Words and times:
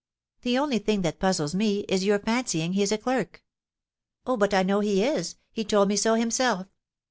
The 0.41 0.57
only 0.57 0.79
thing 0.79 1.03
that 1.03 1.19
puzzles 1.19 1.53
me 1.53 1.81
is 1.81 2.03
your 2.03 2.17
fancying 2.17 2.73
he 2.73 2.81
is 2.81 2.91
a 2.91 2.97
clerk." 2.97 3.43
"Oh, 4.25 4.35
but 4.35 4.51
I 4.51 4.63
know 4.63 4.79
he 4.79 5.03
is. 5.03 5.35
He 5.51 5.63
told 5.63 5.89
me 5.89 5.95
so 5.95 6.15
himself." 6.15 6.65